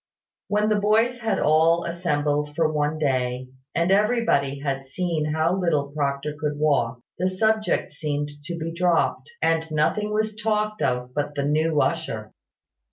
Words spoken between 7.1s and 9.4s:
the subject seemed to be dropped,